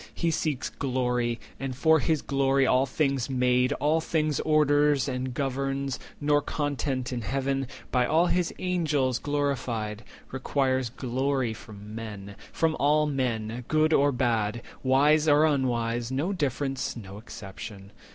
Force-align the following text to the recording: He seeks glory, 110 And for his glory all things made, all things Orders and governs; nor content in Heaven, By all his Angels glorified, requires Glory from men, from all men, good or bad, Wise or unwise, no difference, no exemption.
He 0.15 0.31
seeks 0.31 0.67
glory, 0.71 1.33
110 1.59 1.63
And 1.67 1.75
for 1.75 1.99
his 1.99 2.23
glory 2.23 2.65
all 2.65 2.87
things 2.87 3.29
made, 3.29 3.71
all 3.73 4.01
things 4.01 4.39
Orders 4.39 5.07
and 5.07 5.31
governs; 5.31 5.99
nor 6.19 6.41
content 6.41 7.13
in 7.13 7.21
Heaven, 7.21 7.67
By 7.91 8.07
all 8.07 8.25
his 8.25 8.51
Angels 8.57 9.19
glorified, 9.19 10.03
requires 10.31 10.89
Glory 10.89 11.53
from 11.53 11.93
men, 11.93 12.35
from 12.51 12.75
all 12.79 13.05
men, 13.05 13.63
good 13.67 13.93
or 13.93 14.11
bad, 14.11 14.63
Wise 14.81 15.27
or 15.27 15.45
unwise, 15.45 16.11
no 16.11 16.33
difference, 16.33 16.97
no 16.97 17.19
exemption. 17.19 17.91